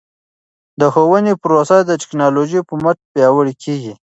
[0.79, 3.93] د ښوونې پروسه د ټکنالوژۍ په مټ پیاوړې کیږي.